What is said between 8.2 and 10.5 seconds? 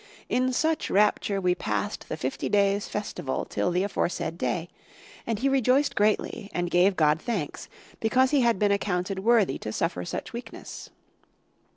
he had been accounted worthy to suffer such